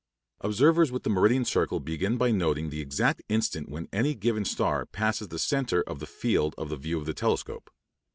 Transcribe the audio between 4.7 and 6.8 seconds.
passes the centre of the field of